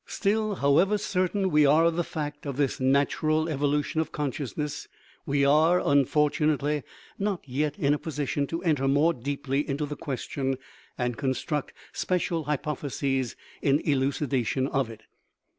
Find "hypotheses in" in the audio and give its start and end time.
12.45-13.77